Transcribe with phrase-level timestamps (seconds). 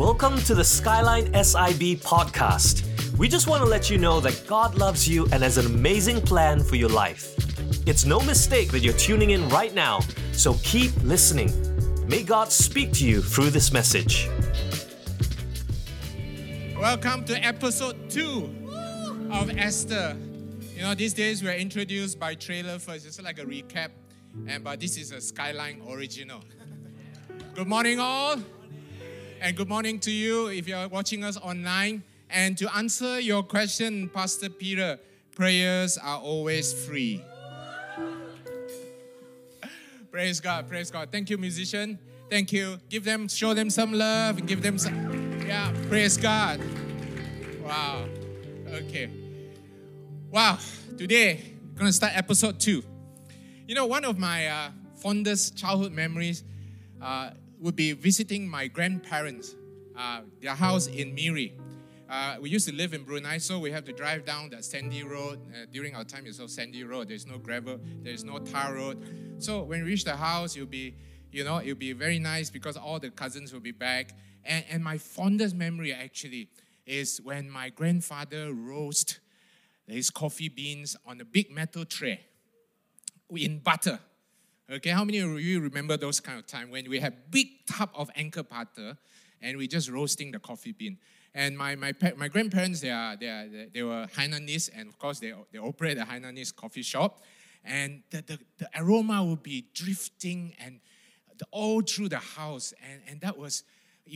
[0.00, 3.18] Welcome to the Skyline SIB podcast.
[3.18, 6.22] We just want to let you know that God loves you and has an amazing
[6.22, 7.34] plan for your life.
[7.86, 10.00] It's no mistake that you're tuning in right now,
[10.32, 11.52] so keep listening.
[12.08, 14.26] May God speak to you through this message.
[16.78, 18.48] Welcome to episode two
[19.30, 20.16] of Esther.
[20.74, 23.90] You know, these days we're introduced by trailer first, just like a recap,
[24.46, 26.40] and but this is a Skyline original.
[27.54, 28.38] Good morning, all,
[29.40, 32.02] and good morning to you if you're watching us online.
[32.28, 34.98] And to answer your question, Pastor Peter,
[35.34, 37.24] prayers are always free.
[40.10, 41.08] praise God, praise God.
[41.10, 41.98] Thank you, musician.
[42.28, 42.78] Thank you.
[42.88, 45.40] Give them, show them some love, and give them some.
[45.46, 46.60] Yeah, praise God.
[47.64, 48.04] Wow.
[48.68, 49.10] Okay.
[50.30, 50.58] Wow.
[50.98, 52.84] Today, we're gonna start episode two.
[53.66, 56.44] You know, one of my uh, fondest childhood memories
[57.00, 57.30] uh,
[57.60, 59.54] would be visiting my grandparents,
[59.96, 61.54] uh, their house in Miri.
[62.08, 65.04] Uh, we used to live in Brunei, so we have to drive down that sandy
[65.04, 65.38] road.
[65.52, 67.08] Uh, during our time, it's so sandy road.
[67.08, 68.98] There's no gravel, there's no tar road.
[69.38, 70.96] So when we reach the house, you'll be,
[71.30, 74.16] you know, it'll be very nice because all the cousins will be back.
[74.44, 76.48] And, and my fondest memory actually
[76.86, 79.20] is when my grandfather roast
[79.86, 82.20] his coffee beans on a big metal tray
[83.30, 84.00] in butter.
[84.72, 87.90] Okay, how many of you remember those kind of time when we had big tub
[87.92, 88.96] of anchor butter
[89.42, 90.96] and we just roasting the coffee bean?
[91.34, 95.18] And my, my, my grandparents, they, are, they, are, they were Hainanese, and of course,
[95.18, 97.24] they, they operate a Hainanese coffee shop.
[97.64, 100.78] And the, the, the aroma would be drifting and
[101.36, 102.72] the, all through the house.
[102.80, 103.64] And, and that was,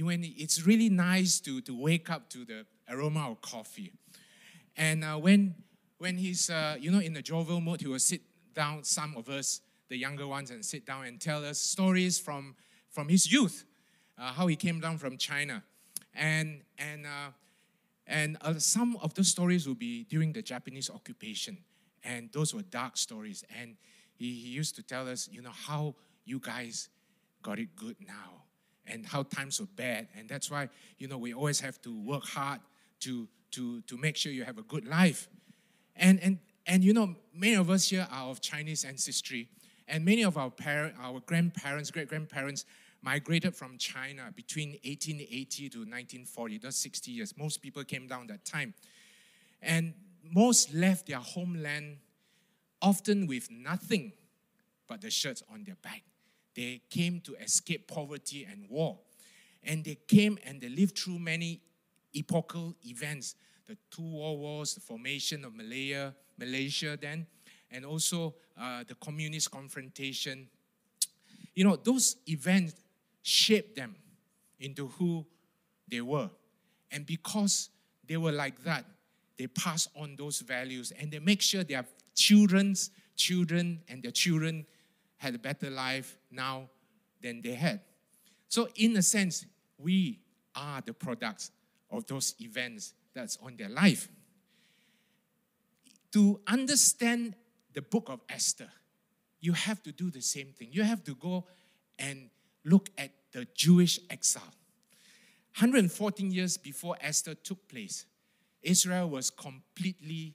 [0.00, 3.92] when it's really nice to, to wake up to the aroma of coffee.
[4.76, 5.56] And uh, when,
[5.98, 8.20] when he's, uh, you know, in the jovial mood, he will sit
[8.54, 9.60] down, some of us,
[9.94, 12.56] the younger ones, and sit down and tell us stories from,
[12.90, 13.64] from his youth,
[14.18, 15.62] uh, how he came down from China.
[16.12, 17.30] And, and, uh,
[18.04, 21.58] and uh, some of the stories will be during the Japanese occupation.
[22.02, 23.44] And those were dark stories.
[23.60, 23.76] And
[24.16, 26.88] he, he used to tell us, you know, how you guys
[27.40, 28.42] got it good now
[28.88, 30.08] and how times were bad.
[30.18, 32.58] And that's why, you know, we always have to work hard
[33.02, 35.28] to, to, to make sure you have a good life.
[35.94, 39.48] And, and, and you know, many of us here are of Chinese ancestry,
[39.88, 42.64] and many of our parent, our grandparents, great grandparents,
[43.02, 46.58] migrated from China between 1880 to 1940.
[46.58, 47.34] That's 60 years.
[47.36, 48.74] Most people came down that time,
[49.60, 49.94] and
[50.32, 51.98] most left their homeland
[52.80, 54.12] often with nothing
[54.88, 56.02] but the shirts on their back.
[56.54, 58.98] They came to escape poverty and war,
[59.62, 61.60] and they came and they lived through many
[62.14, 63.34] epochal events
[63.66, 67.26] the two world wars, the formation of Malaya, Malaysia then,
[67.74, 70.48] and also uh, the communist confrontation.
[71.54, 72.74] You know, those events
[73.22, 73.96] shaped them
[74.60, 75.26] into who
[75.88, 76.30] they were.
[76.92, 77.70] And because
[78.06, 78.84] they were like that,
[79.36, 84.64] they pass on those values and they make sure their children's children and their children
[85.16, 86.68] had a better life now
[87.20, 87.80] than they had.
[88.48, 89.46] So, in a sense,
[89.78, 90.20] we
[90.54, 91.50] are the products
[91.90, 94.08] of those events that's on their life.
[96.12, 97.34] To understand
[97.74, 98.68] the book of Esther,
[99.40, 100.68] you have to do the same thing.
[100.72, 101.44] You have to go
[101.98, 102.30] and
[102.64, 104.54] look at the Jewish exile.
[105.58, 108.06] 114 years before Esther took place,
[108.62, 110.34] Israel was completely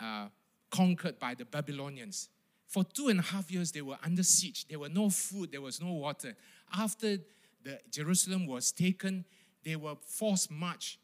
[0.00, 0.28] uh,
[0.70, 2.30] conquered by the Babylonians.
[2.66, 4.66] For two and a half years, they were under siege.
[4.66, 6.34] There were no food, there was no water.
[6.76, 7.18] After
[7.62, 9.24] the Jerusalem was taken,
[9.64, 10.98] they were forced march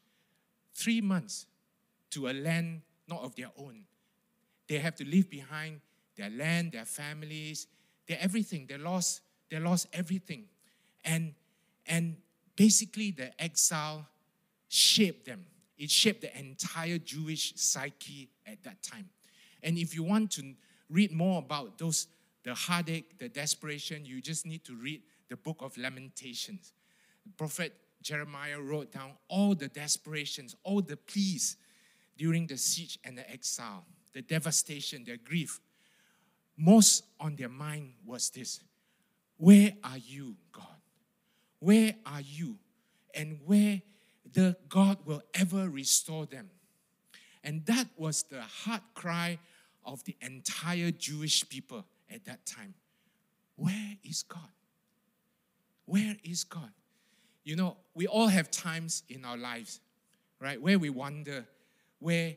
[0.73, 1.45] three months
[2.11, 3.85] to a land not of their own.
[4.71, 5.81] They have to leave behind
[6.15, 7.67] their land, their families,
[8.07, 8.67] their everything.
[8.69, 10.45] They lost, they lost everything.
[11.03, 11.33] And,
[11.85, 12.15] and
[12.55, 14.07] basically, the exile
[14.69, 15.45] shaped them.
[15.77, 19.09] It shaped the entire Jewish psyche at that time.
[19.61, 20.53] And if you want to
[20.89, 22.07] read more about those,
[22.45, 26.71] the heartache, the desperation, you just need to read the book of Lamentations.
[27.25, 31.57] The prophet Jeremiah wrote down all the desperations, all the pleas
[32.17, 33.83] during the siege and the exile,
[34.13, 35.59] the devastation, their grief.
[36.57, 38.61] Most on their mind was this
[39.37, 40.65] Where are you, God?
[41.59, 42.57] Where are you?
[43.13, 43.81] And where
[44.33, 46.49] the God will ever restore them.
[47.43, 49.39] And that was the heart cry
[49.85, 52.75] of the entire Jewish people at that time.
[53.55, 54.49] Where is God?
[55.85, 56.71] Where is God?
[57.43, 59.79] You know, we all have times in our lives,
[60.39, 61.45] right, where we wonder
[61.99, 62.35] where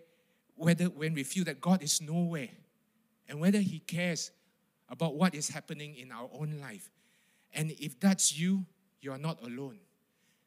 [0.57, 2.49] whether when we feel that God is nowhere
[3.29, 4.31] and whether He cares
[4.89, 6.91] about what is happening in our own life.
[7.53, 8.65] And if that's you,
[9.01, 9.79] you are not alone.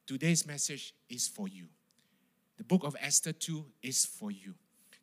[0.06, 1.66] today's message is for you.
[2.58, 4.56] The book of Esther 2 is for you.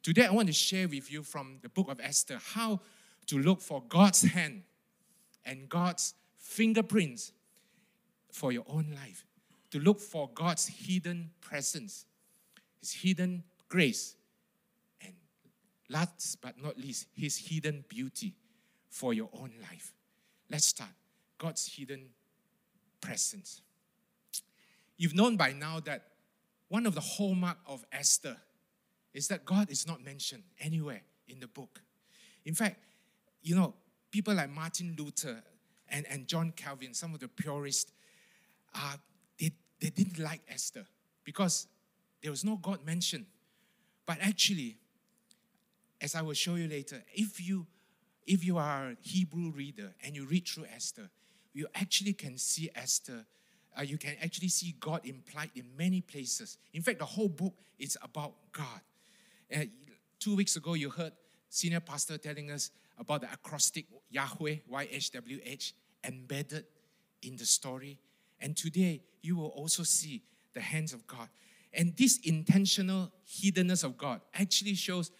[0.02, 2.80] Today, I want to share with you from the book of Esther how
[3.26, 4.62] to look for God's hand
[5.44, 7.32] and God's fingerprints
[8.30, 9.24] for your own life,
[9.70, 12.06] to look for God's hidden presence,
[12.80, 14.16] His hidden grace,
[15.88, 18.34] last but not least, His hidden beauty
[18.88, 19.92] for your own life.
[20.50, 20.90] Let's start.
[21.38, 22.10] God's hidden
[23.00, 23.60] presence.
[24.96, 26.02] You've known by now that
[26.68, 28.36] one of the hallmark of Esther
[29.12, 31.80] is that God is not mentioned anywhere in the book.
[32.44, 32.78] In fact,
[33.42, 33.74] you know,
[34.10, 35.42] people like Martin Luther
[35.88, 37.92] and, and John Calvin, some of the purists,
[38.74, 38.96] uh,
[39.38, 40.86] they, they didn't like Esther
[41.24, 41.66] because
[42.22, 43.26] there was no God mentioned.
[44.06, 44.78] But actually,
[46.00, 47.66] as I will show you later, if you
[48.26, 51.10] if you are a Hebrew reader and you read through Esther,
[51.52, 53.26] you actually can see Esther.
[53.78, 56.58] Uh, you can actually see God implied in many places.
[56.72, 58.80] In fact, the whole book is about God.
[59.54, 59.64] Uh,
[60.18, 61.12] two weeks ago, you heard
[61.50, 65.72] senior pastor telling us about the acrostic Yahweh, YHWH,
[66.04, 66.64] embedded
[67.22, 67.98] in the story.
[68.40, 70.22] And today, you will also see
[70.54, 71.28] the hands of God.
[71.72, 75.10] And this intentional hiddenness of God actually shows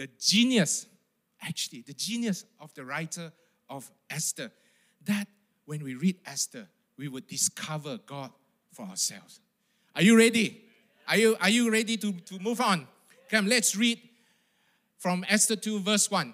[0.00, 0.86] the genius,
[1.42, 3.30] actually, the genius of the writer
[3.68, 4.50] of Esther.
[5.04, 5.28] That
[5.66, 6.66] when we read Esther,
[6.96, 8.30] we would discover God
[8.72, 9.40] for ourselves.
[9.94, 10.64] Are you ready?
[11.06, 12.88] Are you, are you ready to, to move on?
[13.28, 14.00] Come, let's read
[14.96, 16.32] from Esther 2, verse 1.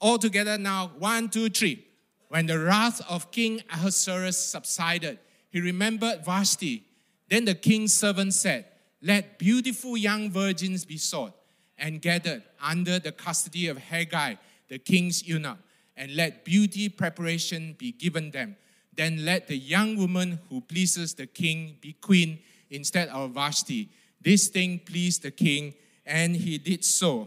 [0.00, 1.86] All together now, one, two, three.
[2.30, 5.20] When the wrath of King Ahasuerus subsided,
[5.50, 6.82] he remembered Vashti.
[7.28, 8.66] Then the king's servant said,
[9.00, 11.36] Let beautiful young virgins be sought
[11.82, 14.38] and gathered under the custody of Hegai,
[14.68, 15.58] the king's eunuch,
[15.96, 18.56] and let beauty preparation be given them.
[18.94, 22.38] Then let the young woman who pleases the king be queen
[22.70, 23.88] instead of Vashti.
[24.20, 25.74] This thing pleased the king,
[26.06, 27.26] and he did so.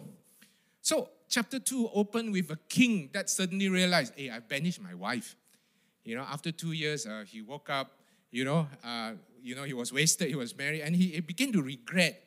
[0.82, 5.36] So chapter 2 opened with a king that suddenly realized, hey, I banished my wife.
[6.06, 7.92] You know, after two years, uh, he woke up,
[8.32, 11.52] you know, uh, you know, he was wasted, he was married, and he, he began
[11.52, 12.24] to regret.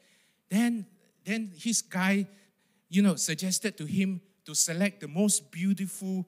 [0.51, 0.87] Then,
[1.29, 2.27] then his guy,
[2.89, 6.27] you know, suggested to him to select the most beautiful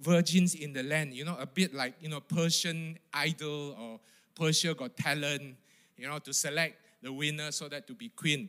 [0.00, 4.00] virgins in the land, you know, a bit like, you know, Persian Idol or
[4.34, 5.56] Persia Got Talent,
[5.96, 8.48] you know, to select the winner so that to be queen.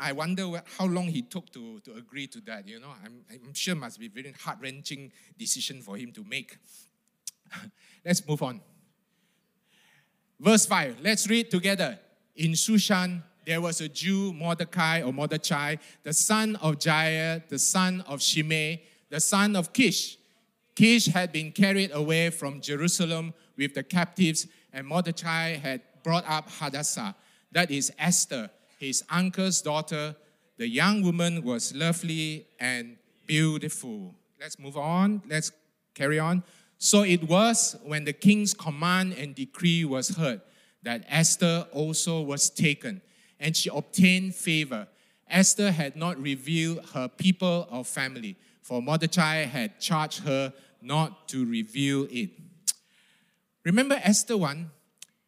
[0.00, 2.66] I wonder how long he took to, to agree to that.
[2.66, 6.24] You know, I'm, I'm sure must be a very heart wrenching decision for him to
[6.24, 6.58] make.
[8.04, 8.60] Let's move on.
[10.40, 11.98] Verse 5, let's read together.
[12.36, 18.04] In Shushan, there was a Jew, Mordecai or Mordechai, the son of Jair, the son
[18.06, 20.18] of Shimei, the son of Kish.
[20.76, 26.50] Kish had been carried away from Jerusalem with the captives, and Mordecai had brought up
[26.50, 27.16] Hadassah,
[27.52, 30.14] that is Esther, his uncle's daughter.
[30.58, 34.14] The young woman was lovely and beautiful.
[34.38, 35.22] Let's move on.
[35.26, 35.52] Let's
[35.94, 36.44] carry on.
[36.76, 40.42] So it was when the king's command and decree was heard
[40.82, 43.00] that Esther also was taken,
[43.40, 44.88] and she obtained favor.
[45.28, 51.44] Esther had not revealed her people or family, for Mordecai had charged her not to
[51.44, 52.30] reveal it.
[53.64, 54.70] Remember Esther 1?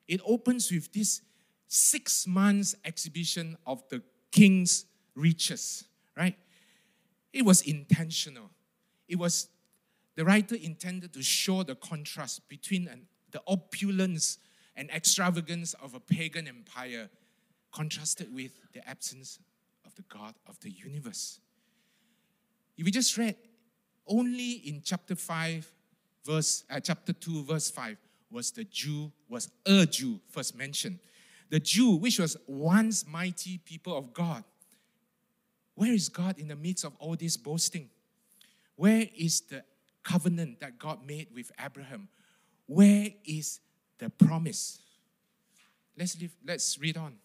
[0.08, 1.20] It opens with this
[1.68, 5.85] six months exhibition of the king's riches,
[6.16, 6.37] right?
[7.32, 8.50] It was intentional.
[9.08, 9.49] It was,
[10.16, 14.38] the writer intended to show the contrast between an, the opulence
[14.75, 17.08] and extravagance of a pagan empire
[17.72, 19.38] contrasted with the absence
[19.84, 21.40] of the God of the universe.
[22.76, 23.36] If we just read,
[24.06, 25.70] only in chapter 5,
[26.24, 27.96] verse, uh, chapter 2, verse 5,
[28.30, 30.98] was the Jew, was a Jew first mentioned
[31.50, 34.44] the Jew, which was once mighty people of God.
[35.74, 37.90] Where is God in the midst of all this boasting?
[38.76, 39.64] Where is the
[40.02, 42.08] covenant that God made with Abraham?
[42.66, 43.60] Where is
[43.98, 44.80] the promise?
[45.98, 47.16] Let's, leave, let's read on.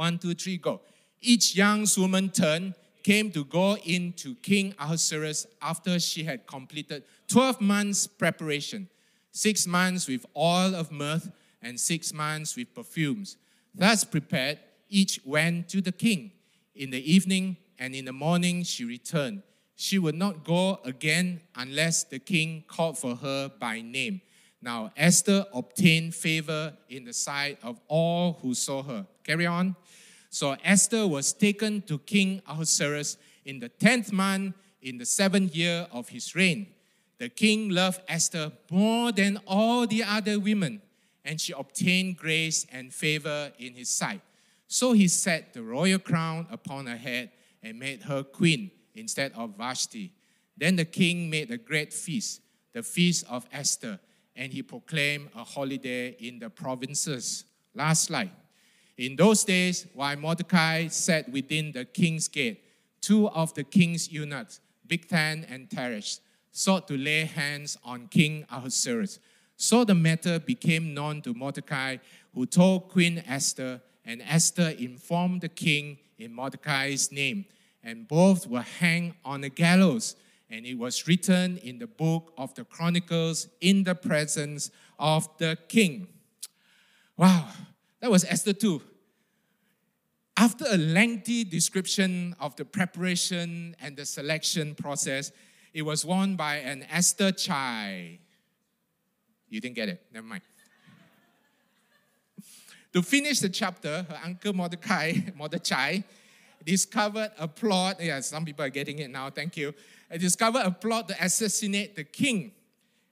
[0.00, 0.80] One, two, three, go.
[1.20, 7.60] Each young woman turned, came to go into King Ahasuerus after she had completed 12
[7.60, 8.88] months preparation,
[9.30, 11.20] six months with oil of myrrh
[11.60, 13.36] and six months with perfumes.
[13.74, 16.32] Thus prepared, each went to the king.
[16.74, 19.42] In the evening and in the morning she returned.
[19.76, 24.22] She would not go again unless the king called for her by name.
[24.62, 29.06] Now Esther obtained favor in the sight of all who saw her.
[29.24, 29.76] Carry on.
[30.28, 35.86] So Esther was taken to King Ahasuerus in the tenth month, in the seventh year
[35.90, 36.68] of his reign.
[37.18, 40.80] The king loved Esther more than all the other women
[41.24, 44.20] and she obtained grace and favor in his sight.
[44.66, 47.30] So he set the royal crown upon her head
[47.62, 50.12] and made her queen instead of Vashti.
[50.56, 52.40] Then the king made a great feast,
[52.72, 53.98] the feast of Esther,
[54.40, 57.44] and he proclaimed a holiday in the provinces.
[57.74, 58.30] Last slide.
[58.96, 62.64] In those days, while Mordecai sat within the king's gate,
[63.02, 66.20] two of the king's eunuchs, Bigthan and Teresh,
[66.52, 69.18] sought to lay hands on King Ahasuerus.
[69.56, 71.98] So the matter became known to Mordecai,
[72.34, 77.44] who told Queen Esther, and Esther informed the king in Mordecai's name.
[77.84, 80.16] And both were hanged on a gallows.
[80.50, 85.56] And it was written in the book of the Chronicles in the presence of the
[85.68, 86.08] king.
[87.16, 87.48] Wow,
[88.00, 88.82] that was Esther 2.
[90.36, 95.30] After a lengthy description of the preparation and the selection process,
[95.72, 98.18] it was won by an Esther Chai.
[99.48, 100.42] You didn't get it, never mind.
[102.92, 105.98] to finish the chapter, her uncle Mordecai, Mordecai,
[106.64, 107.96] discovered a plot.
[108.00, 109.74] Yeah, some people are getting it now, thank you.
[110.12, 112.52] Discovered a plot to assassinate the king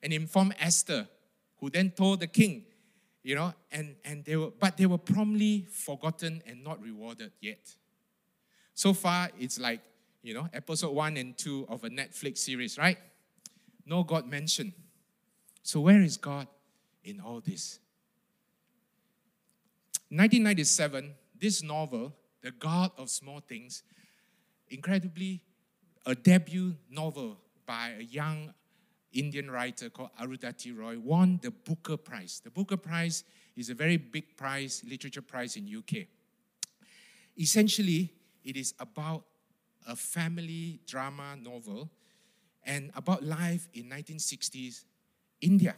[0.03, 1.09] and informed Esther,
[1.59, 2.65] who then told the king,
[3.23, 7.75] you know, and, and they were, but they were promptly forgotten and not rewarded yet.
[8.75, 9.81] So far, it's like
[10.23, 12.99] you know, episode one and two of a Netflix series, right?
[13.87, 14.73] No God mentioned.
[15.63, 16.47] So, where is God
[17.05, 17.79] in all this?
[20.11, 23.83] 1997, this novel, The God of Small Things,
[24.69, 25.43] incredibly
[26.07, 28.55] a debut novel by a young
[29.13, 32.41] Indian writer called Arundhati Roy, won the Booker Prize.
[32.45, 33.25] The Booker Prize
[33.57, 36.07] is a very big prize, literature prize in UK.
[37.39, 38.13] Essentially,
[38.45, 39.25] it is about
[39.87, 41.91] a family drama novel
[42.65, 44.85] and about life in 1960s
[45.41, 45.77] India.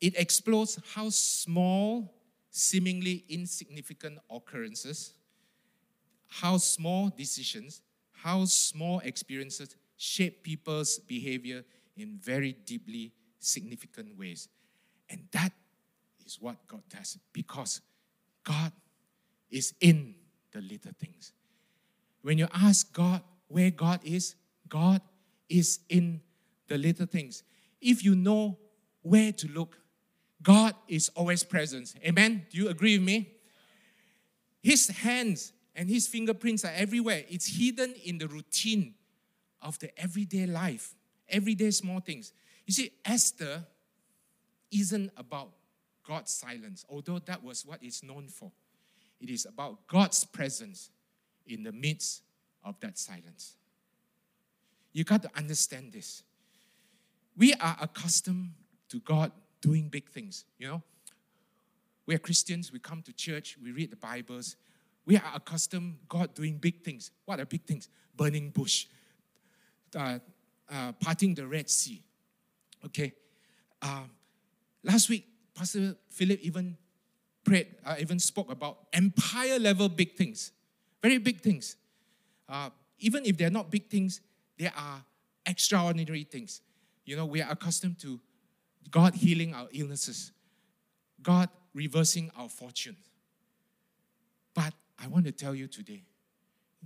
[0.00, 2.12] It explores how small,
[2.56, 5.12] seemingly insignificant occurrences,
[6.26, 7.82] how small decisions,
[8.12, 11.62] how small experiences shape people's behavior
[11.98, 14.48] in very deeply significant ways.
[15.10, 15.52] And that
[16.24, 17.82] is what God does because
[18.42, 18.72] God
[19.50, 20.14] is in
[20.50, 21.32] the little things.
[22.22, 24.34] When you ask God where God is,
[24.66, 25.02] God
[25.50, 26.22] is in
[26.68, 27.42] the little things.
[27.82, 28.56] If you know
[29.02, 29.78] where to look,
[30.46, 31.92] God is always present.
[32.04, 32.46] Amen?
[32.50, 33.32] Do you agree with me?
[34.62, 37.24] His hands and his fingerprints are everywhere.
[37.28, 38.94] It's hidden in the routine
[39.60, 40.94] of the everyday life,
[41.28, 42.32] everyday small things.
[42.64, 43.64] You see, Esther
[44.70, 45.50] isn't about
[46.06, 48.52] God's silence, although that was what it's known for.
[49.20, 50.90] It is about God's presence
[51.44, 52.22] in the midst
[52.62, 53.56] of that silence.
[54.92, 56.22] You got to understand this.
[57.36, 58.52] We are accustomed
[58.90, 59.32] to God
[59.66, 60.80] doing big things, you know.
[62.06, 64.54] We are Christians, we come to church, we read the Bibles.
[65.04, 67.10] We are accustomed God doing big things.
[67.24, 67.88] What are big things?
[68.16, 68.86] Burning bush,
[69.96, 70.20] uh,
[70.70, 72.00] uh, parting the Red Sea.
[72.84, 73.12] Okay.
[73.82, 74.08] Um,
[74.84, 76.76] last week, Pastor Philip even
[77.42, 80.52] prayed, uh, even spoke about empire level big things.
[81.02, 81.74] Very big things.
[82.48, 82.70] Uh,
[83.00, 84.20] even if they're not big things,
[84.58, 85.04] they are
[85.44, 86.60] extraordinary things.
[87.04, 88.20] You know, we are accustomed to
[88.90, 90.32] God healing our illnesses,
[91.22, 92.96] God reversing our fortune.
[94.54, 96.04] But I want to tell you today,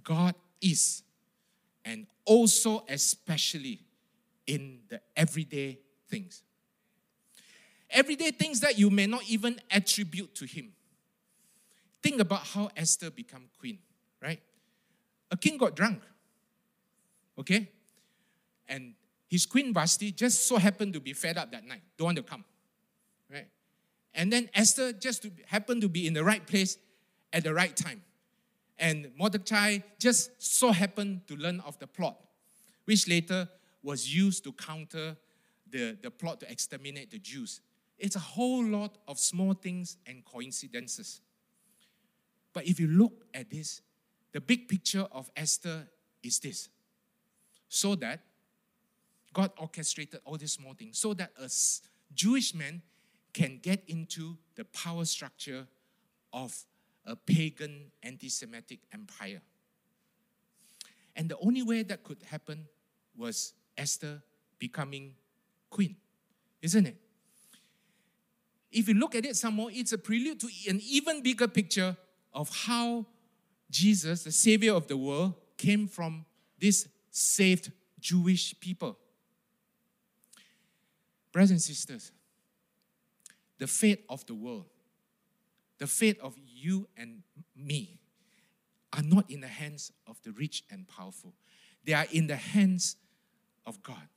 [0.03, 1.03] God is,
[1.85, 3.81] and also especially
[4.47, 5.79] in the everyday
[6.09, 6.43] things.
[7.91, 10.73] Everyday things that you may not even attribute to Him.
[12.03, 13.79] Think about how Esther became queen,
[14.23, 14.41] right?
[15.31, 16.03] a king got drunk.
[17.39, 17.69] Okay?
[18.69, 18.95] And
[19.31, 22.25] his queen Vashti just so happened to be fed up that night, don't want to
[22.25, 22.45] come.
[23.31, 23.47] Right?
[24.13, 26.77] And then Esther just happened to be in the right place
[27.33, 28.03] at the right time.
[28.77, 32.19] And Mordecai just so happened to learn of the plot,
[32.87, 33.49] which later
[33.85, 35.17] was used to counter
[35.71, 37.61] the, the plot to exterminate the Jews.
[37.99, 41.21] It's a whole lot of small things and coincidences.
[42.53, 43.81] But if you look at this,
[44.33, 45.87] the big picture of Esther
[46.21, 46.69] is this
[47.69, 48.21] so that
[49.33, 51.49] God orchestrated all these small things so that a
[52.15, 52.83] Jewish man
[53.33, 55.67] can get into the power structure
[56.33, 56.65] of
[57.05, 59.41] a pagan anti Semitic empire.
[61.17, 62.67] And the only way that could happen
[63.17, 64.23] was Esther
[64.59, 65.15] becoming
[65.69, 65.97] queen,
[66.63, 66.97] isn't it?
[68.73, 71.97] If you look at it some more, it's a prelude to an even bigger picture
[72.33, 73.07] of how
[73.71, 76.25] Jesus, the Savior of the world, came from
[76.59, 78.97] this saved Jewish people.
[81.33, 82.13] Brothers and sisters,
[83.59, 84.67] the fate of the world,
[85.79, 87.23] the fate of you and
[87.57, 87.99] me,
[88.93, 91.33] are not in the hands of the rich and powerful.
[91.85, 92.97] They are in the hands
[93.65, 94.09] of God.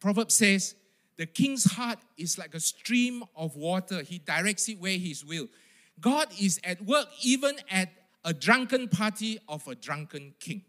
[0.00, 0.74] Proverbs says,
[1.16, 4.02] the king's heart is like a stream of water.
[4.02, 5.46] He directs it where his will.
[6.00, 7.90] God is at work even at
[8.24, 10.62] a drunken party of a drunken king.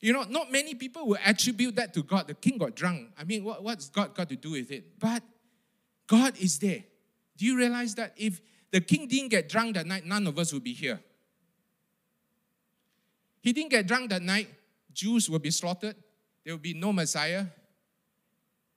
[0.00, 2.28] You know, not many people will attribute that to God.
[2.28, 3.10] The king got drunk.
[3.18, 4.98] I mean, what, what's God got to do with it?
[4.98, 5.22] But
[6.06, 6.84] God is there.
[7.36, 8.40] Do you realize that if
[8.70, 11.00] the king didn't get drunk that night, none of us would be here?
[13.40, 14.48] He didn't get drunk that night,
[14.92, 15.96] Jews will be slaughtered.
[16.44, 17.46] There will be no Messiah,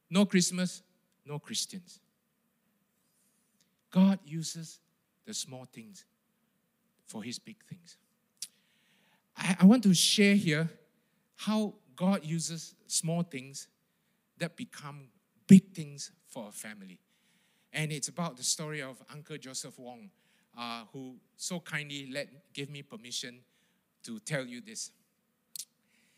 [0.10, 0.82] no Christmas,
[1.26, 2.00] no Christians.
[3.92, 4.80] God uses
[5.26, 6.06] the small things
[7.06, 7.98] for his big things.
[9.38, 10.70] I, I want to share here
[11.46, 13.68] how God uses small things
[14.38, 15.08] that become
[15.48, 17.00] big things for a family.
[17.74, 20.10] And it's about the story of Uncle Joseph Wong,
[20.58, 23.40] uh, who so kindly let gave me permission
[24.04, 24.92] to tell you this.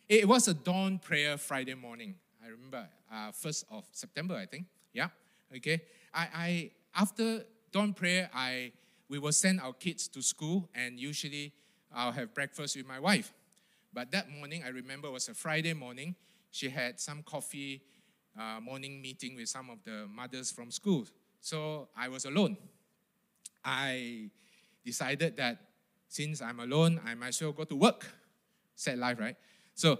[0.09, 2.15] It was a dawn prayer Friday morning.
[2.43, 4.65] I remember uh, first of September, I think.
[4.91, 5.07] Yeah.
[5.55, 5.83] Okay.
[6.13, 8.73] I, I after dawn prayer, I
[9.07, 11.53] we will send our kids to school, and usually
[11.93, 13.33] I'll have breakfast with my wife.
[13.93, 16.15] But that morning, I remember was a Friday morning.
[16.49, 17.83] She had some coffee
[18.37, 21.05] uh, morning meeting with some of the mothers from school.
[21.41, 22.57] So I was alone.
[23.63, 24.29] I
[24.83, 25.57] decided that
[26.07, 28.07] since I'm alone, I might as well go to work.
[28.75, 29.35] Sad life, right?
[29.75, 29.99] So,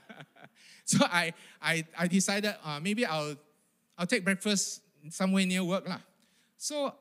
[0.84, 3.36] so I, I, I decided uh, maybe I'll,
[3.98, 5.86] I'll take breakfast somewhere near work.
[5.86, 6.00] Lah.
[6.56, 6.94] So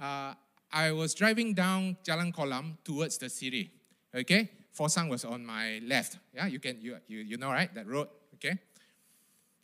[0.00, 0.34] uh,
[0.72, 3.70] I was driving down Jalan Kolam towards the city.
[4.14, 4.50] Okay?
[4.76, 6.18] Foh Sang was on my left.
[6.34, 7.72] Yeah, you can you, you, you know, right?
[7.74, 8.08] That road.
[8.34, 8.58] Okay.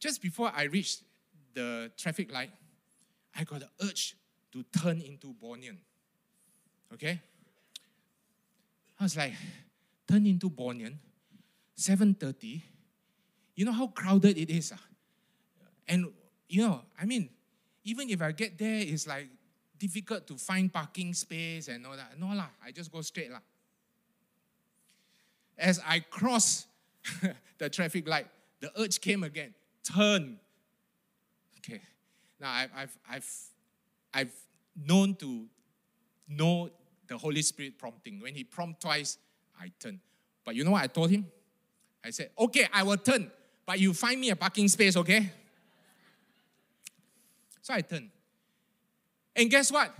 [0.00, 1.02] Just before I reached
[1.52, 2.50] the traffic light,
[3.36, 4.16] I got the urge
[4.52, 5.76] to turn into Bornion.
[6.94, 7.20] Okay?
[8.98, 9.34] I was like,
[10.08, 10.94] turn into Bornion,
[11.78, 12.62] 7.30.
[13.54, 14.72] You know how crowded it is?
[14.72, 14.76] Uh?
[15.88, 16.06] And,
[16.48, 17.28] you know, I mean,
[17.84, 19.28] even if I get there, it's like
[19.78, 22.18] difficult to find parking space and all that.
[22.18, 23.40] No lah, I just go straight lah
[25.62, 26.66] as I cross
[27.58, 28.26] the traffic light,
[28.60, 30.38] the urge came again turn.
[31.58, 31.80] Okay.
[32.40, 33.32] Now, I've, I've, I've,
[34.14, 34.32] I've
[34.86, 35.46] known to
[36.28, 36.70] know
[37.06, 38.20] the Holy Spirit prompting.
[38.20, 39.18] When He prompted twice,
[39.60, 40.00] I turn.
[40.44, 41.26] But you know what I told him?
[42.04, 43.30] I said, okay, I will turn,
[43.64, 45.30] but you find me a parking space, okay?
[47.60, 48.10] So I turned.
[49.36, 49.94] And guess what?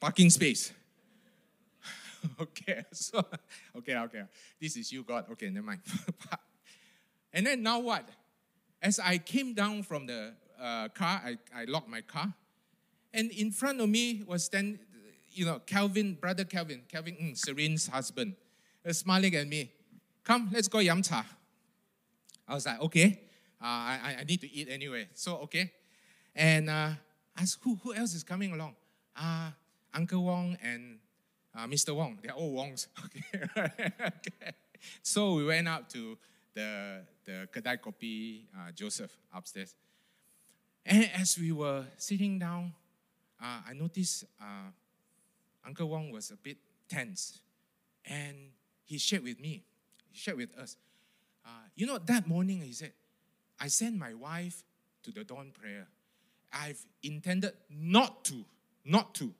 [0.00, 0.72] Parking space.
[2.40, 3.24] okay, so
[3.76, 4.22] okay, okay.
[4.60, 5.26] This is you, God.
[5.32, 5.80] Okay, never mind.
[7.32, 8.08] and then now what?
[8.82, 12.34] As I came down from the uh, car, I, I locked my car,
[13.12, 14.78] and in front of me was then,
[15.32, 18.34] you know, Calvin, brother Calvin, Calvin, mm, Serene's husband,
[18.86, 19.72] uh, smiling at me.
[20.24, 21.24] Come, let's go yam cha.
[22.46, 23.20] I was like, okay.
[23.60, 25.08] Uh, I, I need to eat anyway.
[25.14, 25.72] So, okay.
[26.34, 26.90] And uh,
[27.36, 28.74] asked, who, who else is coming along?
[29.16, 29.50] Uh,
[29.94, 30.98] Uncle Wong and
[31.56, 31.94] uh, Mr.
[31.94, 32.18] Wong.
[32.22, 32.88] They're all Wongs.
[33.04, 33.92] Okay.
[34.00, 34.52] okay.
[35.02, 36.18] So we went up to
[36.54, 39.74] the, the Kedai Kopi uh, Joseph upstairs.
[40.84, 42.72] And as we were sitting down,
[43.42, 44.70] uh, I noticed uh,
[45.66, 47.40] Uncle Wong was a bit tense.
[48.04, 48.36] And
[48.84, 49.64] he shared with me,
[50.10, 50.76] he shared with us.
[51.44, 52.92] Uh, you know, that morning he said,
[53.58, 54.62] I sent my wife
[55.04, 55.86] to the dawn prayer.
[56.52, 58.44] I've intended not to,
[58.84, 59.32] not to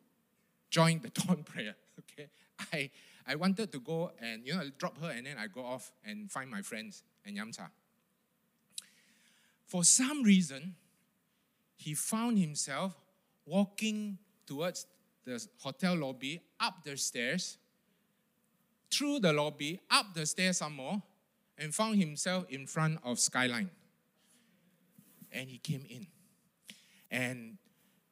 [0.70, 1.74] join the dawn prayer.
[2.00, 2.28] Okay,
[2.72, 2.90] I
[3.26, 6.30] I wanted to go and you know drop her and then I go off and
[6.30, 7.68] find my friends and yamcha.
[9.66, 10.74] For some reason,
[11.76, 12.94] he found himself
[13.46, 14.86] walking towards
[15.24, 17.58] the hotel lobby, up the stairs,
[18.90, 21.02] through the lobby, up the stairs some more,
[21.58, 23.70] and found himself in front of Skyline.
[25.32, 26.06] And he came in.
[27.10, 27.58] And,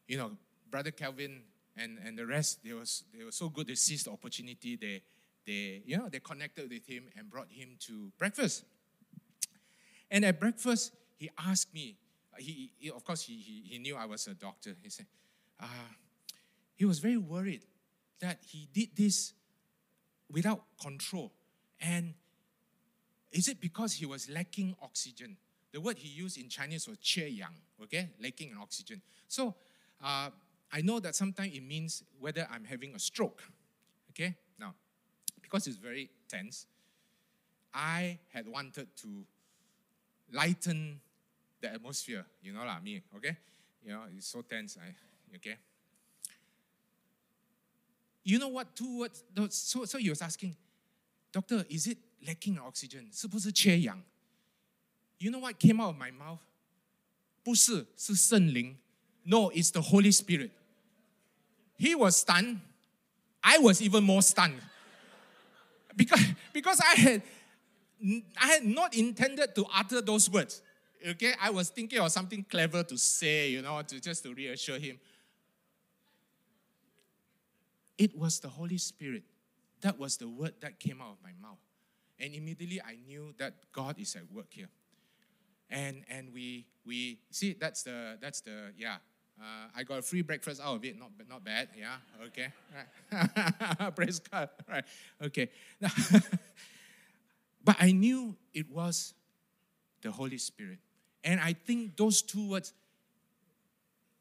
[0.06, 0.32] you know,
[0.70, 1.42] Brother Calvin
[1.76, 4.76] and, and the rest, they, was, they were so good, they seized the opportunity.
[4.76, 5.02] They,
[5.46, 8.64] they, you know, they connected with him and brought him to breakfast.
[10.10, 11.96] And at breakfast, he asked me,
[12.38, 14.74] he, he of course, he, he, he, knew I was a doctor.
[14.82, 15.06] He said,
[15.60, 15.66] uh,
[16.74, 17.64] he was very worried
[18.20, 19.32] that he did this
[20.30, 21.32] without control.
[21.80, 22.14] And
[23.30, 25.36] is it because he was lacking oxygen?
[25.72, 28.10] The word he used in Chinese was 缺氧, okay?
[28.20, 29.00] Lacking in oxygen.
[29.26, 29.54] So,
[30.04, 30.30] uh,
[30.71, 33.41] I know that sometimes it means whether I'm having a stroke.
[34.11, 34.35] Okay?
[34.59, 34.73] Now,
[35.41, 36.65] because it's very tense,
[37.73, 39.07] I had wanted to
[40.33, 40.99] lighten
[41.61, 42.25] the atmosphere.
[42.41, 43.37] You know, lah, me, okay?
[43.85, 44.77] You know, it's so tense.
[44.77, 45.55] I, okay?
[48.23, 48.75] You know what?
[48.75, 49.23] Two words.
[49.49, 50.55] So, so he was asking,
[51.31, 53.09] Doctor, is it lacking oxygen?
[53.11, 54.03] 是不是缺氧?
[55.19, 56.39] You know what came out of my mouth?
[57.43, 58.77] 不是,是圣灵.
[59.23, 60.51] No, it's the Holy Spirit.
[61.82, 62.60] He was stunned.
[63.42, 64.60] I was even more stunned.
[65.94, 67.22] Because, because I had
[68.40, 70.62] I had not intended to utter those words.
[71.06, 74.78] Okay, I was thinking of something clever to say, you know, to just to reassure
[74.78, 74.98] him.
[77.98, 79.24] It was the Holy Spirit.
[79.82, 81.60] That was the word that came out of my mouth.
[82.18, 84.70] And immediately I knew that God is at work here.
[85.68, 88.96] And and we we see that's the that's the yeah.
[89.40, 90.98] Uh, I got a free breakfast out of it.
[90.98, 91.68] Not not bad.
[91.76, 91.96] Yeah.
[92.26, 92.48] Okay.
[93.12, 93.96] Right.
[93.96, 94.48] Praise God.
[94.68, 94.84] Right.
[95.22, 95.48] Okay.
[97.64, 99.14] but I knew it was
[100.02, 100.78] the Holy Spirit.
[101.24, 102.72] And I think those two words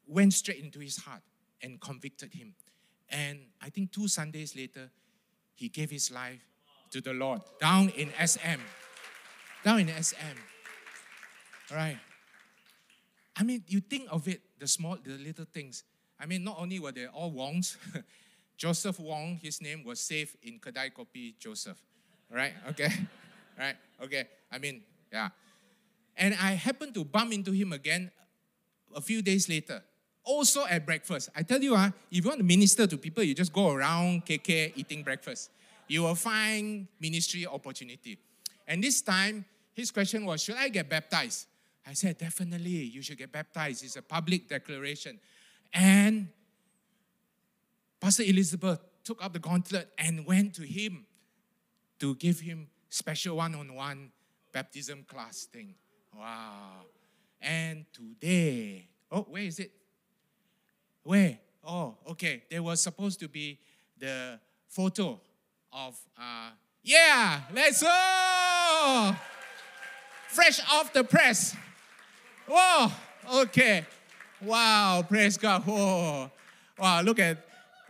[0.06, 1.22] went straight into his heart
[1.62, 2.54] and convicted him.
[3.08, 4.90] And I think two Sundays later,
[5.54, 6.40] he gave his life
[6.90, 8.60] to the Lord down in SM.
[9.64, 10.38] Down in SM.
[11.70, 11.98] All right.
[13.36, 15.84] I mean, you think of it, the small, the little things.
[16.20, 17.76] I mean, not only were they all Wongs,
[18.56, 21.78] Joseph Wong, his name was saved in Kedai Kopi Joseph.
[22.30, 22.52] Right?
[22.70, 22.90] Okay.
[23.58, 23.76] right?
[24.02, 24.24] Okay.
[24.50, 25.30] I mean, yeah.
[26.16, 28.10] And I happened to bump into him again
[28.94, 29.82] a few days later
[30.24, 31.30] also at breakfast.
[31.34, 34.26] I tell you, uh, if you want to minister to people, you just go around
[34.26, 35.50] KK eating breakfast.
[35.88, 38.18] You will find ministry opportunity.
[38.66, 41.46] And this time, his question was, Should I get baptized?
[41.86, 43.84] I said, Definitely, you should get baptized.
[43.84, 45.18] It's a public declaration.
[45.72, 46.28] And
[48.00, 51.06] Pastor Elizabeth took up the gauntlet and went to him
[51.98, 54.10] to give him special one-on-one
[54.52, 55.74] baptism class thing.
[56.16, 56.84] Wow.
[57.40, 59.72] And today, oh, where is it?
[61.02, 61.38] Where?
[61.64, 62.44] Oh, okay.
[62.50, 63.58] There was supposed to be
[63.98, 65.20] the photo
[65.72, 66.50] of, uh,
[66.82, 69.16] yeah, let's go!
[70.28, 71.56] Fresh off the press.
[72.46, 72.92] Whoa,
[73.42, 73.86] okay.
[74.40, 75.62] Wow, praise God.
[75.64, 76.30] Whoa.
[76.78, 77.36] Wow, look at,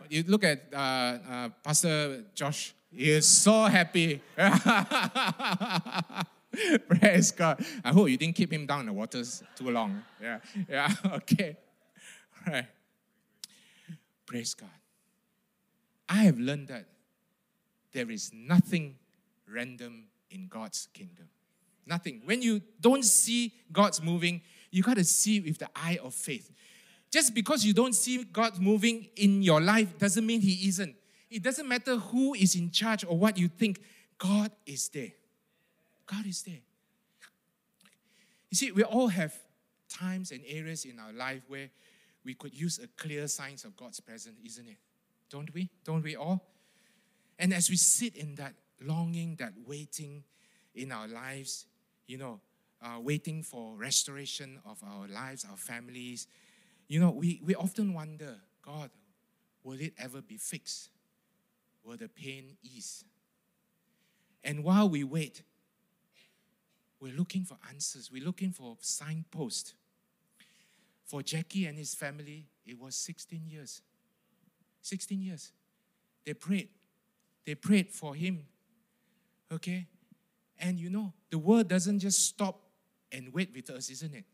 [0.09, 2.75] you look at uh, uh, Pastor Josh.
[2.91, 4.21] He is so happy.
[6.87, 7.65] praise God.
[7.83, 10.03] I hope you didn't keep him down in the waters too long.
[10.21, 10.39] Yeah,
[10.69, 11.57] yeah, okay.
[12.45, 12.67] All right.
[14.27, 14.69] Praise God.
[16.07, 16.85] I have learned that
[17.93, 18.95] there is nothing
[19.47, 21.29] random in God's kingdom.
[21.85, 22.21] Nothing.
[22.25, 24.41] When you don't see God's moving,
[24.71, 26.51] you got to see with the eye of faith.
[27.11, 30.95] Just because you don't see God moving in your life doesn't mean He isn't.
[31.29, 33.81] It doesn't matter who is in charge or what you think,
[34.17, 35.11] God is there.
[36.05, 36.61] God is there.
[38.49, 39.33] You see, we all have
[39.89, 41.69] times and areas in our life where
[42.23, 44.77] we could use a clear signs of God's presence, isn't it?
[45.29, 45.69] Don't we?
[45.83, 46.45] Don't we all?
[47.39, 50.23] And as we sit in that longing, that waiting
[50.75, 51.65] in our lives,
[52.07, 52.39] you know,
[52.81, 56.27] uh, waiting for restoration of our lives, our families,
[56.87, 58.89] you know, we, we often wonder, God,
[59.63, 60.89] will it ever be fixed?
[61.83, 63.05] Will the pain ease?
[64.43, 65.43] And while we wait,
[66.99, 68.11] we're looking for answers.
[68.11, 69.73] We're looking for signposts.
[71.05, 73.81] For Jackie and his family, it was 16 years.
[74.81, 75.51] 16 years.
[76.25, 76.69] They prayed.
[77.45, 78.45] They prayed for him.
[79.51, 79.87] Okay?
[80.59, 82.61] And you know, the world doesn't just stop
[83.11, 84.25] and wait with us, isn't it?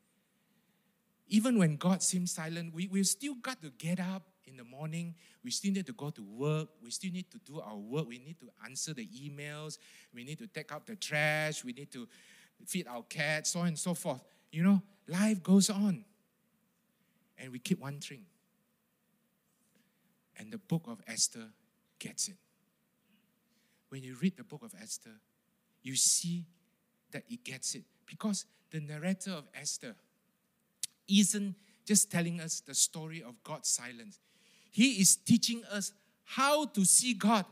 [1.27, 5.13] Even when God seems silent, we, we still got to get up in the morning.
[5.43, 6.69] We still need to go to work.
[6.83, 8.07] We still need to do our work.
[8.07, 9.77] We need to answer the emails.
[10.13, 11.63] We need to take out the trash.
[11.63, 12.07] We need to
[12.65, 14.23] feed our cats, so on and so forth.
[14.51, 16.03] You know, life goes on
[17.37, 18.25] and we keep wondering.
[20.37, 21.47] And the book of Esther
[21.99, 22.37] gets it.
[23.89, 25.19] When you read the book of Esther,
[25.81, 26.45] you see
[27.11, 27.83] that he gets it.
[28.05, 29.95] Because the narrator of Esther
[31.07, 34.19] isn't just telling us the story of God's silence,
[34.71, 35.91] he is teaching us
[36.23, 37.45] how to see God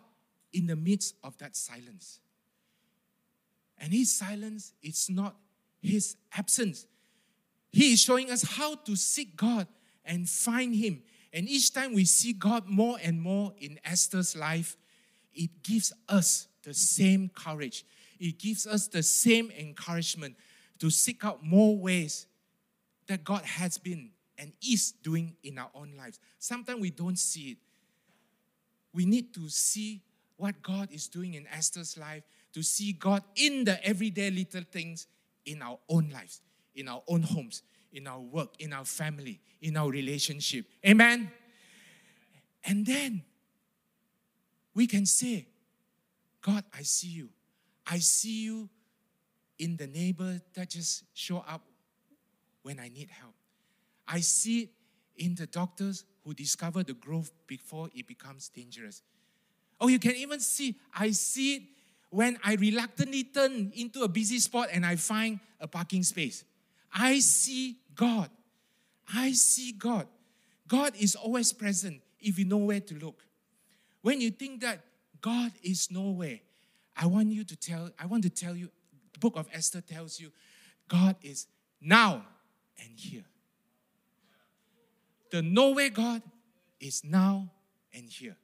[0.53, 2.19] in the midst of that silence.
[3.79, 5.35] And his silence is not
[5.81, 6.85] his absence.
[7.71, 9.67] He is showing us how to seek God
[10.05, 11.03] and find Him.
[11.33, 14.77] And each time we see God more and more in Esther's life,
[15.33, 17.85] it gives us the same courage.
[18.19, 20.35] It gives us the same encouragement
[20.79, 22.27] to seek out more ways
[23.07, 26.19] that God has been and is doing in our own lives.
[26.37, 27.57] Sometimes we don't see it.
[28.93, 30.01] We need to see
[30.35, 35.07] what God is doing in Esther's life, to see God in the everyday little things
[35.45, 36.41] in our own lives
[36.77, 40.65] in our own homes, in our work, in our family, in our relationship.
[40.85, 41.31] Amen?
[42.63, 43.23] And then
[44.73, 45.47] we can say,
[46.41, 47.29] God, I see you.
[47.89, 48.69] I see you
[49.57, 51.63] in the neighbor that just show up
[52.61, 53.33] when I need help.
[54.07, 54.69] I see it
[55.15, 59.01] in the doctors who discover the growth before it becomes dangerous.
[59.79, 61.63] Oh, you can even see, I see it
[62.09, 66.43] when I reluctantly turn into a busy spot and I find a parking space.
[66.93, 68.29] I see God.
[69.13, 70.07] I see God.
[70.67, 73.23] God is always present if you know where to look.
[74.01, 74.81] When you think that
[75.21, 76.39] God is nowhere,
[76.97, 78.69] I want you to tell, I want to tell you,
[79.13, 80.31] the book of Esther tells you,
[80.87, 81.45] God is
[81.79, 82.25] now
[82.79, 83.25] and here.
[85.31, 86.23] The nowhere God
[86.79, 87.49] is now
[87.93, 88.35] and here.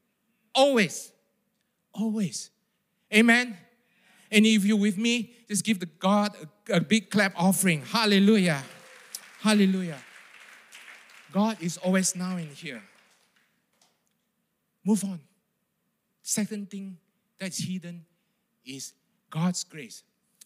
[0.53, 1.11] Always.
[1.93, 2.51] Always.
[3.13, 3.57] Amen.
[4.31, 6.35] And if you're with me, just give the God
[6.69, 7.81] a, a big clap offering.
[7.81, 8.63] Hallelujah.
[9.41, 9.99] Hallelujah.
[11.31, 12.83] God is always now and here.
[14.85, 15.19] Move on.
[16.21, 16.97] Second thing
[17.39, 18.05] that's hidden
[18.65, 18.93] is
[19.29, 20.03] God's grace.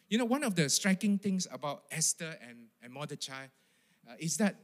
[0.10, 3.46] You know, one of the striking things about Esther and, and Mordecai
[4.10, 4.56] uh, is that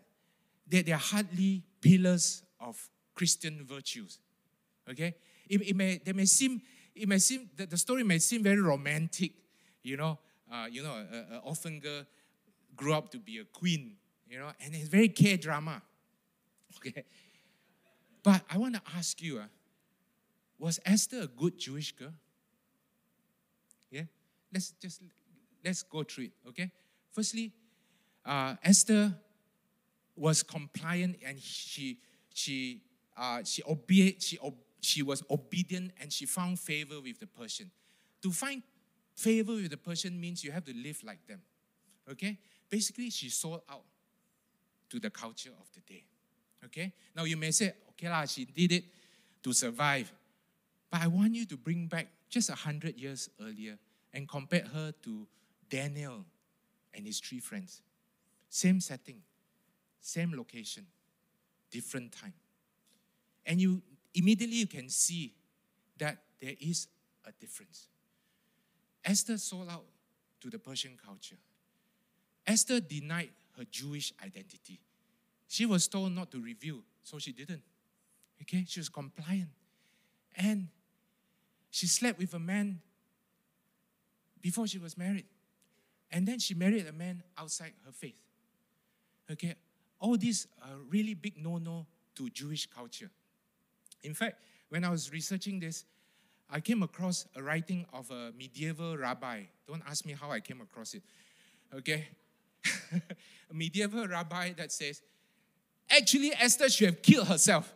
[0.67, 4.19] they, they are hardly pillars of Christian virtues.
[4.89, 5.15] Okay?
[5.49, 6.61] It, it, may, they may seem,
[6.95, 9.33] it may seem, the, the story may seem very romantic.
[9.83, 10.19] You know,
[10.51, 12.03] uh, you know, an orphan girl
[12.75, 13.97] grew up to be a queen,
[14.29, 15.81] you know, and it's very K drama.
[16.77, 17.03] Okay?
[18.23, 19.43] But I want to ask you, uh,
[20.57, 22.13] was Esther a good Jewish girl?
[24.53, 25.01] Let's just,
[25.63, 26.71] let's go through it, okay?
[27.11, 27.51] Firstly,
[28.25, 29.13] uh, Esther
[30.15, 31.97] was compliant and she
[32.33, 32.81] she
[33.17, 37.71] uh, she obeyed she ob- she was obedient and she found favor with the Persian.
[38.21, 38.61] To find
[39.15, 41.41] favor with the Persian means you have to live like them.
[42.09, 42.37] Okay?
[42.69, 43.83] Basically, she sold out
[44.89, 46.03] to the culture of the day.
[46.65, 46.91] Okay?
[47.15, 48.83] Now you may say, okay, lah, she did it
[49.43, 50.11] to survive.
[50.91, 53.77] But I want you to bring back just a hundred years earlier
[54.13, 55.27] and compare her to
[55.69, 56.25] Daniel
[56.93, 57.81] and his three friends.
[58.49, 59.21] Same setting,
[59.99, 60.85] same location,
[61.71, 62.33] different time.
[63.45, 63.81] And you
[64.13, 65.33] immediately you can see
[65.97, 66.87] that there is
[67.25, 67.87] a difference.
[69.03, 69.85] Esther sold out
[70.41, 71.37] to the Persian culture.
[72.45, 74.79] Esther denied her Jewish identity.
[75.47, 77.63] She was told not to reveal, so she didn't.
[78.41, 79.49] Okay, she was compliant.
[80.35, 80.67] And
[81.69, 82.81] she slept with a man
[84.43, 85.25] before she was married.
[86.11, 88.19] And then she married a man outside her faith.
[89.31, 89.55] Okay,
[89.99, 93.09] all these are really big no no to Jewish culture.
[94.03, 95.85] In fact, when I was researching this,
[96.49, 99.43] I came across a writing of a medieval rabbi.
[99.65, 101.01] Don't ask me how I came across it.
[101.73, 102.05] Okay?
[102.93, 105.01] a medieval rabbi that says,
[105.89, 107.73] actually, Esther should have killed herself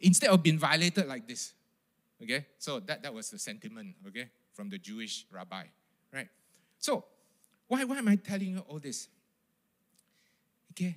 [0.00, 1.52] instead of being violated like this.
[2.22, 2.46] Okay?
[2.58, 5.64] So that, that was the sentiment, okay, from the Jewish rabbi.
[6.12, 6.28] Right?
[6.78, 7.04] So,
[7.68, 9.08] why, why am I telling you all this?
[10.72, 10.96] Okay?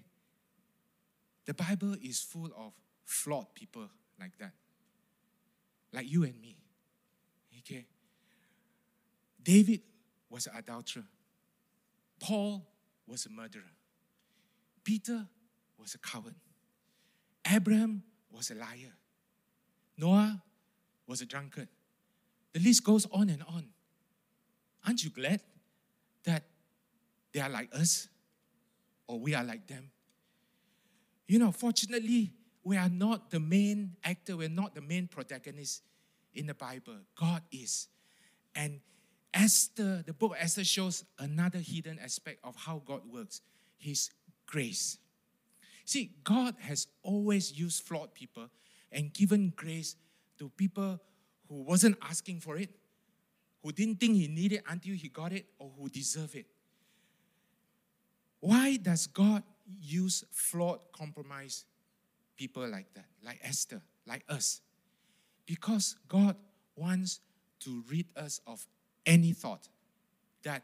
[1.46, 2.74] The Bible is full of
[3.06, 3.88] flawed people
[4.20, 4.52] like that.
[5.92, 6.58] Like you and me.
[7.60, 7.86] Okay?
[9.42, 9.82] David
[10.30, 11.04] was an adulterer.
[12.20, 12.66] Paul
[13.06, 13.62] was a murderer.
[14.84, 15.28] Peter
[15.78, 16.36] was a coward.
[17.46, 18.94] Abraham was a liar.
[19.98, 20.42] Noah
[21.08, 21.68] was a drunkard.
[22.54, 23.66] The list goes on and on.
[24.86, 25.42] Aren't you glad
[26.24, 26.44] that
[27.34, 28.08] they are like us
[29.08, 29.90] or we are like them?
[31.28, 32.32] You know, fortunately,
[32.64, 35.82] we are not the main actor, we're not the main protagonist
[36.34, 36.98] in the Bible.
[37.16, 37.88] God is.
[38.56, 38.82] And
[39.34, 43.42] Esther, the book of Esther shows another hidden aspect of how God works
[43.78, 44.12] His
[44.46, 44.98] grace.
[45.86, 48.50] See, God has always used flawed people
[48.92, 49.96] and given grace
[50.38, 51.00] to people
[51.54, 52.70] who wasn't asking for it,
[53.62, 56.48] who didn't think he needed until he got it, or who deserve it.
[58.40, 59.44] Why does God
[59.80, 61.66] use flawed, compromised
[62.36, 64.62] people like that, like Esther, like us?
[65.46, 66.36] Because God
[66.76, 67.20] wants
[67.60, 68.66] to rid us of
[69.06, 69.70] any thought
[70.44, 70.64] that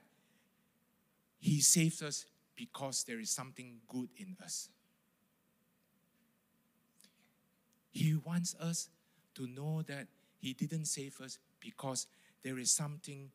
[1.39, 2.25] He saves us
[2.56, 4.69] because there is something good in us.
[7.91, 8.89] He wants us
[9.36, 10.08] to know that
[10.39, 12.08] He didn't save us because
[12.43, 13.30] there is something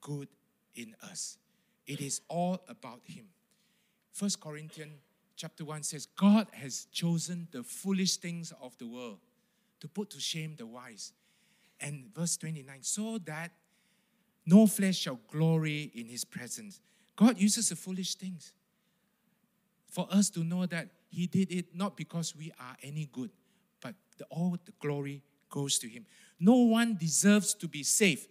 [0.00, 0.28] good
[0.74, 1.38] in us.
[1.86, 3.26] It is all about Him.
[4.12, 5.00] First Corinthians
[5.36, 9.18] chapter 1 says, God has chosen the foolish things of the world
[9.80, 11.12] to put to shame the wise.
[11.80, 13.50] And verse 29, so that
[14.46, 16.80] no flesh shall glory in his presence.
[17.16, 18.52] God uses the foolish things.
[19.94, 23.30] for us to know that He did it not because we are any good,
[23.80, 26.04] but the, all the glory goes to Him.
[26.44, 28.28] No one deserves to be saved.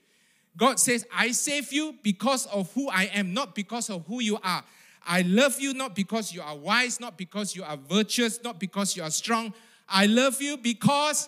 [0.55, 4.37] God says, I save you because of who I am, not because of who you
[4.43, 4.63] are.
[5.05, 8.95] I love you not because you are wise, not because you are virtuous, not because
[8.95, 9.51] you are strong.
[9.89, 11.27] I love you because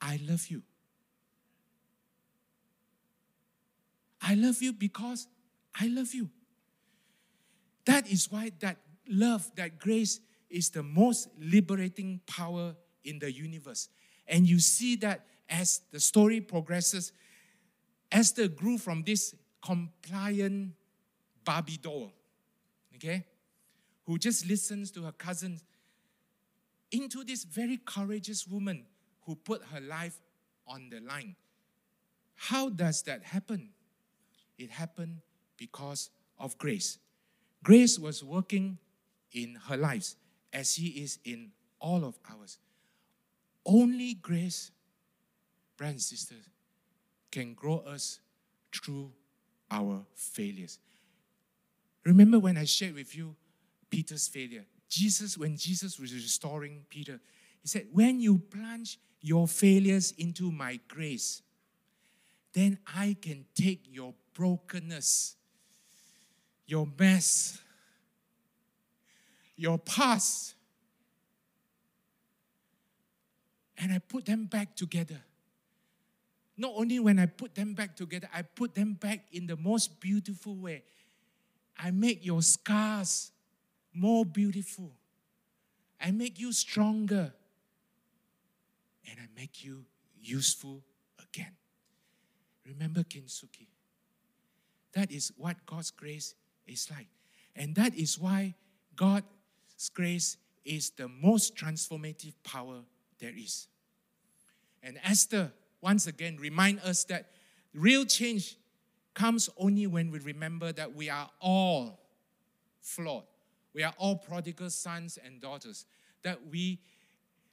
[0.00, 0.62] I love you.
[4.22, 5.26] I love you because
[5.78, 6.30] I love you.
[7.86, 8.76] That is why that
[9.08, 13.88] love, that grace is the most liberating power in the universe.
[14.28, 17.12] And you see that as the story progresses,
[18.10, 19.34] Esther grew from this
[19.64, 20.72] compliant
[21.44, 22.12] Barbie doll,
[22.94, 23.24] okay,
[24.04, 25.64] who just listens to her cousins,
[26.90, 28.86] into this very courageous woman
[29.26, 30.18] who put her life
[30.66, 31.36] on the line.
[32.34, 33.70] How does that happen?
[34.58, 35.18] It happened
[35.56, 36.98] because of grace.
[37.62, 38.78] Grace was working
[39.32, 40.16] in her lives
[40.52, 42.58] as He is in all of ours.
[43.66, 44.70] Only grace,
[45.78, 46.44] brothers and sisters,
[47.30, 48.20] can grow us
[48.74, 49.10] through
[49.70, 50.78] our failures.
[52.04, 53.34] Remember when I shared with you
[53.88, 54.64] Peter's failure?
[54.88, 57.20] Jesus, when Jesus was restoring Peter,
[57.62, 61.42] he said, When you plunge your failures into my grace,
[62.52, 65.36] then I can take your brokenness,
[66.66, 67.60] your mess,
[69.56, 70.54] your past,
[73.76, 75.20] and I put them back together.
[76.58, 80.00] Not only when I put them back together, I put them back in the most
[80.00, 80.82] beautiful way.
[81.78, 83.30] I make your scars
[83.94, 84.90] more beautiful.
[86.00, 87.32] I make you stronger.
[89.08, 89.84] And I make you
[90.20, 90.82] useful
[91.22, 91.52] again.
[92.66, 93.68] Remember Kintsugi.
[94.94, 96.34] That is what God's grace
[96.66, 97.06] is like.
[97.54, 98.56] And that is why
[98.96, 99.24] God's
[99.94, 102.80] grace is the most transformative power
[103.20, 103.68] there is.
[104.82, 107.30] And Esther, once again, remind us that
[107.74, 108.56] real change
[109.14, 112.00] comes only when we remember that we are all
[112.80, 113.24] flawed.
[113.74, 115.84] We are all prodigal sons and daughters.
[116.22, 116.80] That we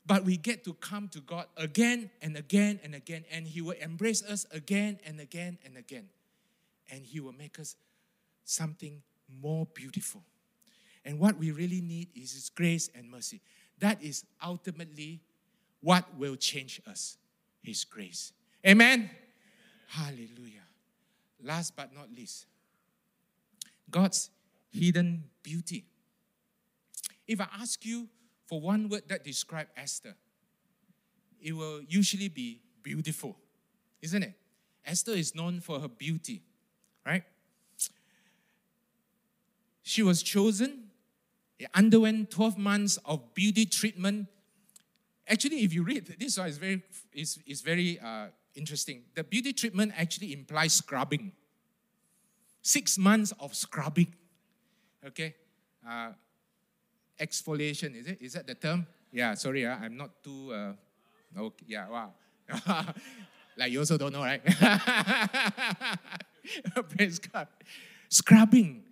[0.08, 3.76] but we get to come to God again and again and again, and He will
[3.82, 6.10] embrace us again and again and again.
[6.92, 7.76] And He will make us
[8.44, 9.02] something
[9.42, 10.24] more beautiful.
[11.04, 13.42] And what we really need is His grace and mercy.
[13.80, 15.22] That is ultimately
[15.82, 17.18] what will change us
[17.68, 18.34] His grace.
[18.66, 19.10] Amen?
[19.88, 20.64] Hallelujah.
[21.44, 22.48] Last but not least,
[23.90, 24.30] God's
[24.72, 25.86] hidden beauty.
[27.28, 28.08] If I ask you
[28.48, 30.16] for one word that describes Esther,
[31.42, 33.38] it will usually be beautiful,
[34.02, 34.34] isn't it?
[34.86, 36.44] Esther is known for her beauty,
[37.06, 37.24] right?
[39.84, 40.90] She was chosen,
[41.74, 44.28] underwent 12 months of beauty treatment.
[45.28, 46.84] Actually, if you read this one, is very,
[47.14, 49.04] is, is very uh, interesting.
[49.16, 51.32] The beauty treatment actually implies scrubbing.
[52.62, 54.14] Six months of scrubbing.
[55.06, 55.36] Okay?
[55.88, 56.12] Uh,
[57.20, 58.18] exfoliation, is it?
[58.22, 58.88] Is that the term?
[59.12, 60.74] Yeah, sorry, uh, I'm not too, uh,
[61.40, 62.14] okay, yeah, wow.
[63.58, 64.44] like you also don't know, right?
[66.90, 67.48] Praise God.
[68.10, 68.84] Scrubbing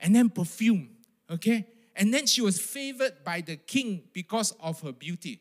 [0.00, 0.90] and then perfume,
[1.30, 1.66] okay?
[1.98, 5.40] And then she was favored by the king because of her beauty.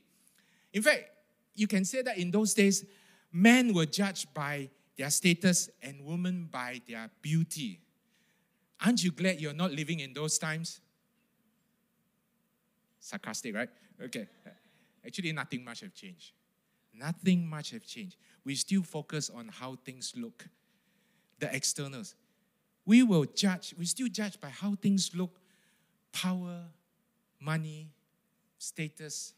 [0.74, 1.04] In fact,
[1.54, 2.84] you can say that in those days,
[3.32, 7.80] men were judged by their status and women by their beauty.
[8.84, 10.82] Aren't you glad you're not living in those times?
[13.00, 13.70] Sarcastic, right?
[14.02, 14.28] Okay.
[15.06, 16.32] Actually, nothing much have changed.
[16.92, 18.18] Nothing much have changed.
[18.44, 20.48] We still focus on how things look,
[21.38, 22.16] the externals.
[22.84, 25.40] We will judge, we still judge by how things look
[26.22, 26.64] power,
[27.40, 27.90] money,
[28.58, 29.34] status.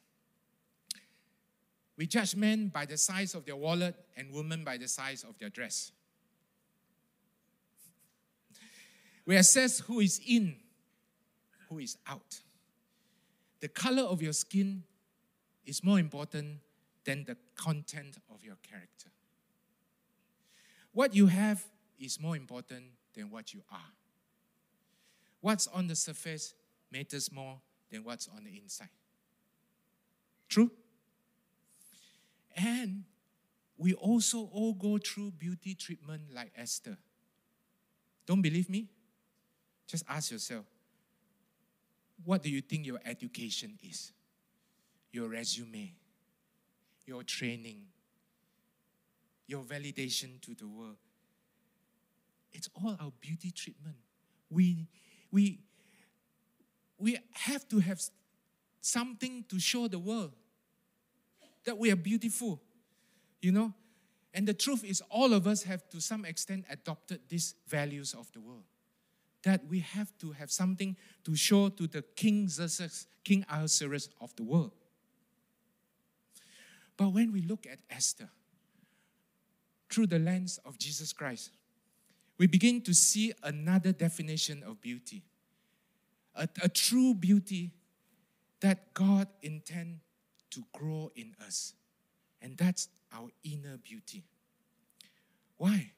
[1.97, 5.37] We judge men by the size of their wallet and women by the size of
[5.39, 5.91] their dress.
[9.25, 10.55] We assess who is in,
[11.69, 12.39] who is out
[13.59, 14.83] the color of your skin
[15.65, 16.59] is more important
[17.03, 19.09] than the content of your character.
[20.93, 21.63] What you have
[21.99, 23.91] is more important than what you are.
[25.41, 26.53] What's on the surface
[26.91, 27.59] matters more
[27.91, 28.89] than what's on the inside.
[30.47, 30.71] True?
[32.55, 33.03] And
[33.77, 36.97] we also all go through beauty treatment like Esther.
[38.25, 38.89] Don't believe me?
[39.87, 40.65] Just ask yourself
[42.25, 44.11] what do you think your education is?
[45.11, 45.93] Your resume,
[47.05, 47.85] your training,
[49.47, 50.97] your validation to the world.
[52.51, 53.95] It's all our beauty treatment.
[54.49, 54.87] We,
[55.31, 55.59] we,
[56.99, 58.01] we have to have
[58.81, 60.33] something to show the world
[61.65, 62.61] that we are beautiful,
[63.41, 63.73] you know.
[64.33, 68.31] And the truth is, all of us have to some extent adopted these values of
[68.31, 68.63] the world.
[69.43, 74.35] That we have to have something to show to the King Xerxes, King Ahasuerus of
[74.35, 74.71] the world.
[76.97, 78.29] But when we look at Esther
[79.89, 81.51] through the lens of Jesus Christ,
[82.37, 85.23] we begin to see another definition of beauty
[86.39, 87.71] a, a true beauty
[88.61, 89.99] that God intends
[90.51, 91.73] to grow in us.
[92.41, 94.23] And that's our inner beauty.
[95.57, 95.91] Why?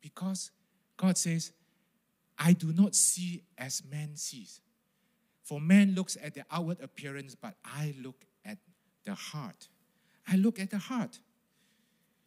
[0.00, 0.50] Because
[0.96, 1.52] God says,
[2.38, 4.60] I do not see as man sees.
[5.42, 8.58] For man looks at the outward appearance, but I look at
[9.04, 9.68] the heart.
[10.26, 11.20] I look at the heart.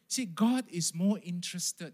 [0.07, 1.93] See, God is more interested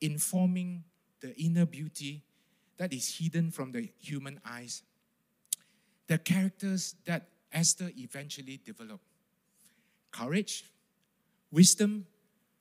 [0.00, 0.84] in forming
[1.20, 2.22] the inner beauty
[2.76, 4.82] that is hidden from the human eyes.
[6.06, 9.04] The characters that Esther eventually developed
[10.10, 10.64] courage,
[11.50, 12.06] wisdom,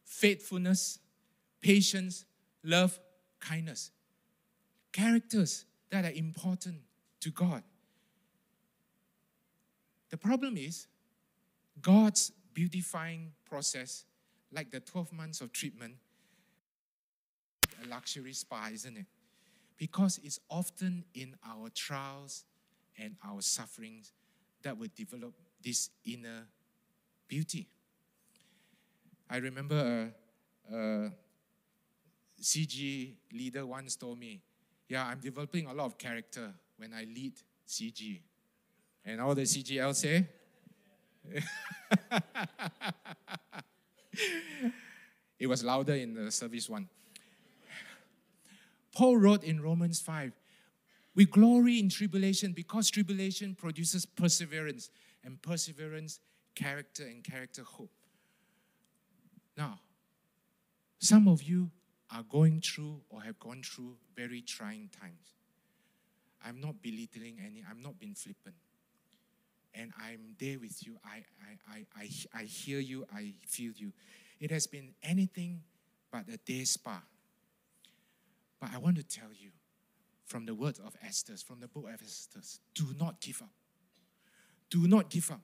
[0.05, 0.99] faithfulness,
[1.61, 2.26] patience,
[2.64, 2.99] love,
[3.39, 3.91] kindness.
[4.91, 6.78] Characters that are important
[7.20, 7.64] to God.
[10.09, 10.88] The problem is,
[11.82, 14.05] God's beautifying process,
[14.51, 15.95] like the 12 months of treatment,
[17.84, 19.05] a luxury spa, isn't it?
[19.78, 22.45] Because it's often in our trials
[22.97, 24.11] and our sufferings
[24.61, 26.47] that we develop this inner
[27.28, 27.67] beauty.
[29.30, 30.11] I remember
[30.71, 31.11] a, a
[32.41, 34.41] CG leader once told me,
[34.88, 37.34] Yeah, I'm developing a lot of character when I lead
[37.67, 38.21] CG.
[39.05, 40.28] And all the CGL say,
[45.39, 46.88] it was louder in the service one.
[48.93, 50.33] Paul wrote in Romans 5
[51.15, 54.89] We glory in tribulation because tribulation produces perseverance,
[55.23, 56.19] and perseverance,
[56.55, 57.91] character, and character, hope.
[59.57, 59.79] Now,
[60.99, 61.71] some of you
[62.11, 65.33] are going through or have gone through very trying times.
[66.45, 68.55] I'm not belittling any, I'm not being flippant.
[69.73, 70.97] And I'm there with you.
[71.03, 73.91] I, I, I, I, I hear you, I feel you.
[74.39, 75.61] It has been anything
[76.11, 77.01] but a day spa.
[78.64, 79.49] But I want to tell you
[80.24, 82.39] from the words of Esther, from the book of Esther,
[82.74, 83.49] do not give up.
[84.70, 85.41] Do not give up.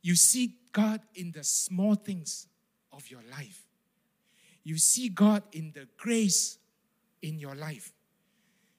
[0.00, 2.46] You see God in the small things
[2.94, 3.66] of your life.
[4.64, 6.56] You see God in the grace
[7.20, 7.92] in your life.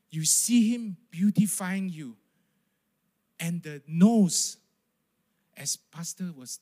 [0.09, 2.17] You see Him beautifying you.
[3.39, 4.57] And the noes,
[5.55, 6.61] as Pastor was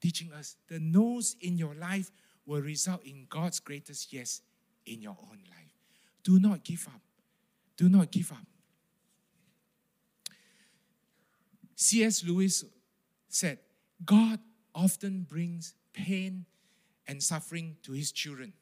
[0.00, 2.12] teaching us, the noes in your life
[2.46, 4.40] will result in God's greatest yes
[4.86, 5.69] in your own life.
[6.22, 7.00] Do not give up.
[7.76, 8.38] Do not give up.
[11.76, 12.24] C.S.
[12.24, 12.64] Lewis
[13.28, 13.58] said,
[14.04, 14.38] God
[14.74, 16.44] often brings pain
[17.08, 18.52] and suffering to his children.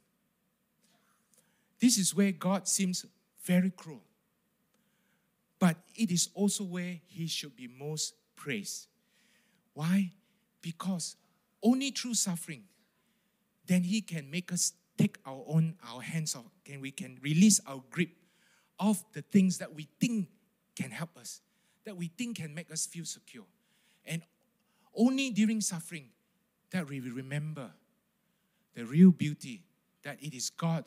[1.81, 3.05] This is where God seems
[3.45, 4.03] very cruel.
[5.59, 8.87] But it is also where he should be most praised.
[9.75, 10.13] Why?
[10.63, 11.17] Because
[11.63, 12.65] only through suffering,
[13.67, 17.61] then he can make us take our own our hands off, and we can release
[17.67, 18.11] our grip
[18.79, 20.29] of the things that we think
[20.77, 21.41] can help us,
[21.85, 23.45] that we think can make us feel secure.
[24.05, 24.23] And
[24.95, 26.11] only during suffering
[26.71, 27.71] that we remember
[28.75, 29.63] the real beauty
[30.03, 30.85] that it is God,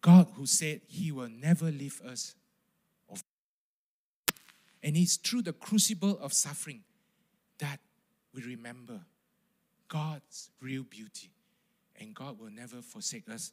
[0.00, 2.34] God who said He will never leave us.
[4.82, 6.82] And it's through the crucible of suffering
[7.58, 7.80] that
[8.32, 9.00] we remember
[9.88, 11.30] God's real beauty.
[11.98, 13.52] And God will never forsake us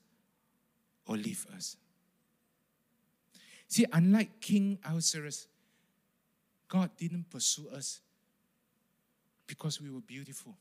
[1.08, 1.78] or leave us.
[3.68, 5.48] See, unlike King Ahasuerus,
[6.68, 8.02] God didn't pursue us
[9.48, 10.56] because we were beautiful.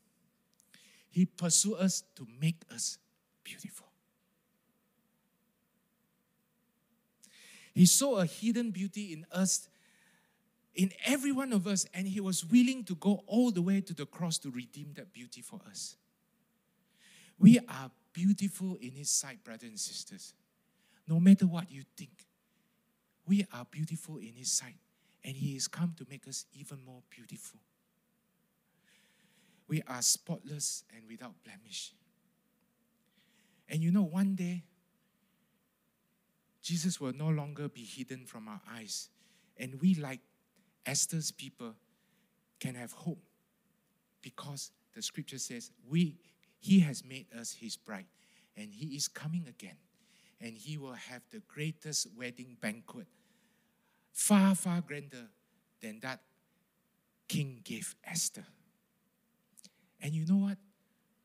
[1.10, 2.98] He pursued us to make us
[3.44, 3.86] beautiful.
[7.74, 9.68] He saw a hidden beauty in us,
[10.74, 13.94] in every one of us, and He was willing to go all the way to
[13.94, 15.96] the cross to redeem that beauty for us.
[17.42, 20.32] We are beautiful in His sight, brothers and sisters.
[21.06, 22.26] No matter what you think,
[23.26, 24.76] we are beautiful in His sight,
[25.22, 27.60] and He has come to make us even more beautiful
[29.72, 31.94] we are spotless and without blemish.
[33.70, 34.64] And you know, one day,
[36.62, 39.08] Jesus will no longer be hidden from our eyes.
[39.56, 40.20] And we, like
[40.84, 41.72] Esther's people,
[42.60, 43.22] can have hope
[44.20, 46.18] because the scripture says, we,
[46.62, 48.06] He has made us His bride,
[48.56, 49.76] and He is coming again.
[50.40, 53.08] And He will have the greatest wedding banquet
[54.12, 55.28] far, far grander
[55.80, 56.20] than that
[57.28, 58.44] king gave Esther.
[60.00, 60.58] And you know what?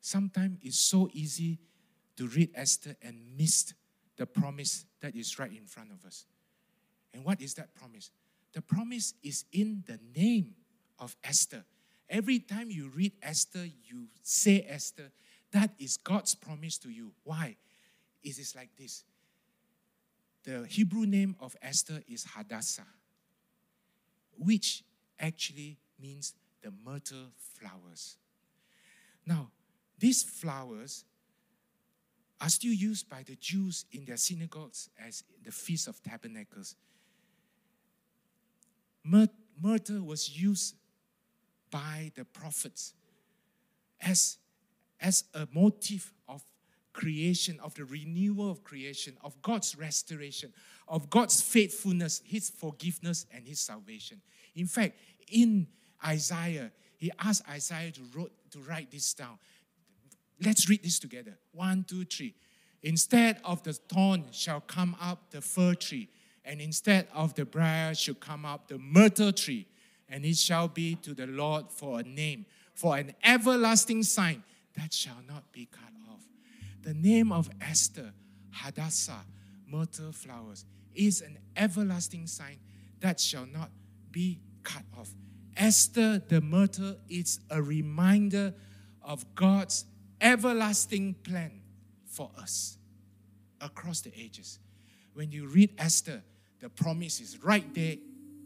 [0.02, 1.60] Sometimes it's so easy
[2.16, 3.74] to read Esther and miss
[4.18, 6.26] the promise that is right in front of us.
[7.14, 8.10] And what is that promise?
[8.54, 10.56] The promise is in the name
[10.98, 11.64] of Esther.
[12.10, 15.12] Every time you read Esther, you say Esther,
[15.52, 17.12] that is God's promise to you.
[17.24, 17.56] Why?
[18.24, 19.04] It is like this.
[20.43, 22.88] The Hebrew name of Esther is Hadassah,
[24.38, 24.84] which
[25.20, 28.18] actually means the myrtle flowers.
[29.26, 29.52] Now,
[30.00, 31.06] these flowers
[32.39, 36.76] are still used by the Jews in their synagogues as the Feast of Tabernacles.
[39.04, 40.76] Myrtle was used
[41.72, 42.93] by the prophets
[44.00, 44.38] as,
[45.02, 46.43] as a motive of
[46.93, 50.52] creation, of the renewal of creation, of God's restoration,
[50.88, 54.22] of God's faithfulness, His forgiveness, and His salvation.
[54.56, 54.98] In fact,
[55.32, 55.68] in
[56.06, 59.38] Isaiah, he asked Isaiah to, wrote, to write this down.
[60.43, 61.38] Let's read this together.
[61.52, 62.36] One, two, three.
[62.84, 66.10] Instead of the thorn shall come up the fir tree,
[66.45, 69.68] and instead of the briar shall come up the myrtle tree,
[70.10, 74.43] and it shall be to the Lord for a name, for an everlasting sign
[74.78, 76.24] that shall not be cut off.
[76.84, 78.14] The name of Esther,
[78.52, 79.26] Hadassah,
[79.68, 80.66] myrtle flowers,
[80.96, 82.60] is an everlasting sign
[83.02, 83.70] that shall not
[84.12, 85.10] be cut off.
[85.56, 88.54] Esther the myrtle is a reminder
[89.02, 89.86] of God's
[90.22, 91.62] everlasting plan
[92.06, 92.78] for us
[93.60, 94.60] across the ages.
[95.14, 96.22] When you read Esther,
[96.60, 97.96] the promise is right there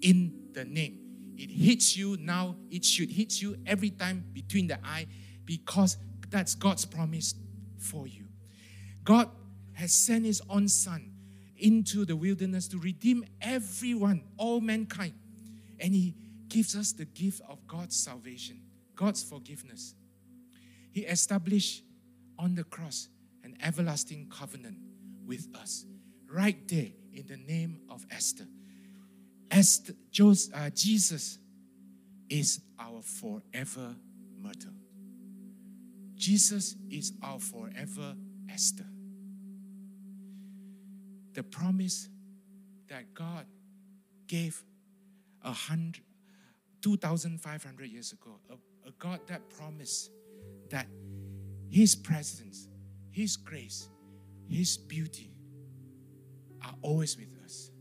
[0.02, 1.34] in the name.
[1.38, 5.08] It hits you now, it should hit you every time between the eye
[5.46, 5.98] because
[6.32, 7.36] that's God's promise
[7.78, 8.26] for you.
[9.04, 9.30] God
[9.74, 11.12] has sent his own son
[11.58, 15.14] into the wilderness to redeem everyone, all mankind.
[15.80, 16.16] And he
[16.48, 18.62] gives us the gift of God's salvation,
[18.96, 19.94] God's forgiveness.
[20.92, 21.84] He established
[22.38, 23.08] on the cross
[23.44, 24.78] an everlasting covenant
[25.26, 25.86] with us,
[26.30, 28.48] right there in the name of Esther.
[29.50, 29.94] Esther
[30.56, 31.38] uh, Jesus
[32.30, 33.96] is our forever
[34.40, 34.81] myrtle.
[36.22, 38.16] Jesus is our forever
[38.48, 38.86] Esther.
[41.34, 42.10] The promise
[42.90, 43.48] that God
[44.28, 44.64] gave
[45.44, 46.04] a hundred,
[46.82, 48.54] 2,500 years ago, a,
[48.88, 50.12] a God that promised
[50.70, 50.86] that
[51.72, 52.68] His presence,
[53.10, 53.90] His grace,
[54.48, 55.32] His beauty
[56.64, 57.72] are always with us,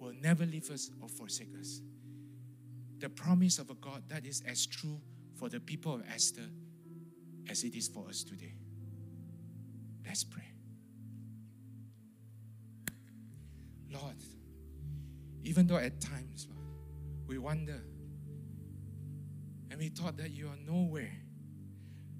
[0.00, 1.80] will never leave us or forsake us.
[2.98, 5.00] The promise of a God that is as true
[5.36, 6.48] for the people of Esther
[7.48, 8.54] as it is for us today.
[10.06, 10.44] Let's pray.
[13.90, 14.16] Lord,
[15.42, 16.66] even though at times, Lord,
[17.26, 17.80] we wonder
[19.70, 21.12] and we thought that you are nowhere.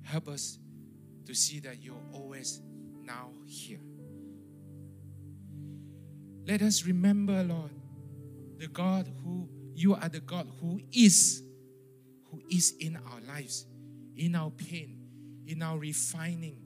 [0.03, 0.59] Help us
[1.26, 2.61] to see that you're always
[3.03, 3.81] now here.
[6.47, 7.72] Let us remember, Lord,
[8.57, 9.49] the God who
[9.79, 11.43] you are the God who is,
[12.31, 13.64] who is in our lives,
[14.16, 14.97] in our pain,
[15.49, 16.59] in our refining,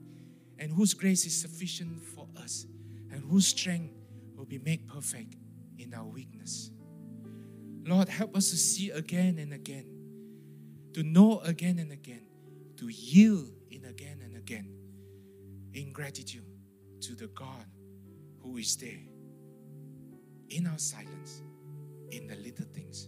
[0.59, 2.65] and whose grace is sufficient for us,
[3.11, 3.93] and whose strength
[4.35, 5.35] will be made perfect
[5.79, 6.69] in our weakness.
[7.85, 9.85] Lord, help us to see again and again.
[10.93, 12.21] To know again and again,
[12.77, 14.69] to yield in again and again.
[15.73, 16.45] In gratitude
[17.01, 17.65] to the God
[18.41, 18.99] who is there.
[20.49, 21.41] In our silence,
[22.11, 23.07] in the little things,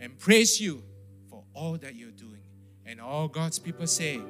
[0.00, 0.82] and praise you
[1.30, 2.40] for all that you're doing.
[2.84, 4.20] And all God's people say,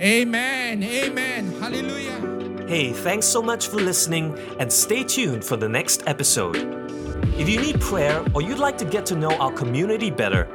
[0.00, 2.66] Amen, Amen, Hallelujah.
[2.68, 6.56] Hey, thanks so much for listening, and stay tuned for the next episode.
[7.36, 10.46] If you need prayer or you'd like to get to know our community better,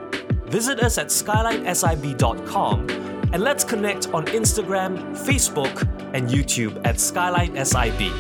[0.45, 2.89] visit us at skylightsib.com
[3.33, 5.81] and let's connect on Instagram, Facebook,
[6.13, 8.13] and YouTube at Skylight SIB.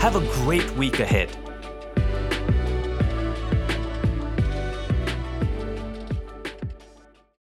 [0.00, 1.30] Have a great week ahead.